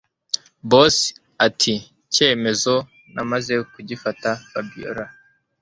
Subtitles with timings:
[0.69, 0.97] Boss
[1.45, 2.75] atiicyemezo
[3.13, 5.05] namaze kugifata Fabiora